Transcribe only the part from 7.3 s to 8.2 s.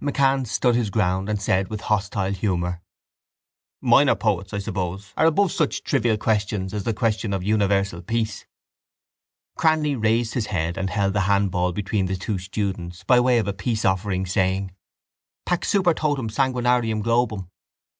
of universal